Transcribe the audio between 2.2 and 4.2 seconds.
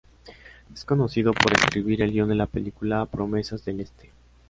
de la película "Promesas del este".